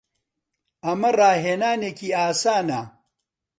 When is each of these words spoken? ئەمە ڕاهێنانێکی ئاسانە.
ئەمە 0.85 1.09
ڕاهێنانێکی 1.19 2.09
ئاسانە. 2.17 2.81